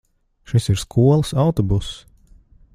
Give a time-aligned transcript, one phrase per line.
[0.51, 1.93] Šis ir skolas autobuss.